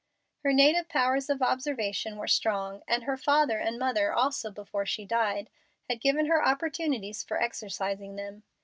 [0.43, 5.05] Her native powers of observation were strong, and her father, and mother also before she
[5.05, 5.47] died,
[5.87, 8.41] had given her opportunities for exercising them.